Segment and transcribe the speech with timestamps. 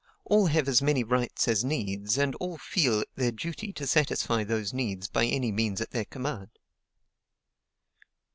[0.25, 4.43] All have as many rights as needs, and all feel it their duty to satisfy
[4.43, 6.57] those needs by any means at their command."